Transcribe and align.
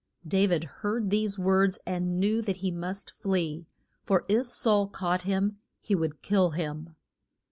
Da 0.27 0.47
vid 0.47 0.63
heard 0.81 1.11
these 1.11 1.37
words 1.37 1.77
and 1.85 2.19
knew 2.19 2.41
that 2.41 2.55
he 2.57 2.71
must 2.71 3.11
flee, 3.11 3.67
for 4.03 4.25
if 4.27 4.49
Saul 4.49 4.87
caught 4.87 5.21
him 5.21 5.59
he 5.79 5.93
would 5.93 6.23
kill 6.23 6.49
him. 6.49 6.95